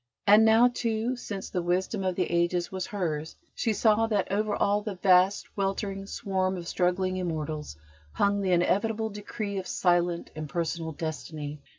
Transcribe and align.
And 0.25 0.43
now, 0.43 0.67
too, 0.67 1.15
since 1.15 1.51
the 1.51 1.61
Wisdom 1.61 2.03
of 2.03 2.15
the 2.15 2.23
Ages 2.31 2.71
was 2.71 2.87
hers, 2.87 3.35
she 3.53 3.71
saw 3.71 4.07
that 4.07 4.31
over 4.31 4.55
all 4.55 4.81
the 4.81 4.95
vast, 4.95 5.55
weltering 5.55 6.07
swarm 6.07 6.57
of 6.57 6.67
struggling 6.67 7.17
immortals, 7.17 7.77
hung 8.13 8.41
the 8.41 8.51
inevitable 8.51 9.11
decree 9.11 9.59
of 9.59 9.67
silent, 9.67 10.31
impersonal 10.33 10.91
destiny. 10.93 11.61